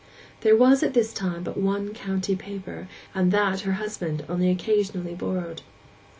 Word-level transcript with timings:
There 0.39 0.55
was 0.57 0.81
at 0.81 0.95
this 0.95 1.13
time 1.13 1.43
but 1.43 1.57
one 1.59 1.93
county 1.93 2.35
paper, 2.35 2.87
and 3.13 3.31
that 3.31 3.59
her 3.59 3.73
husband 3.73 4.25
only 4.27 4.49
occasionally 4.49 5.13
borrowed. 5.13 5.61